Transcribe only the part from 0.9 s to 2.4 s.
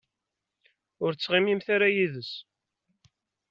Ur ttɣimimt ara yid-s.